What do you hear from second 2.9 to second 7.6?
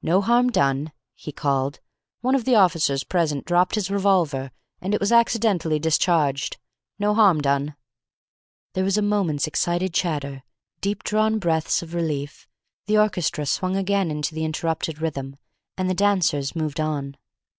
present dropped his revolver, and it was accidently discharged. No harm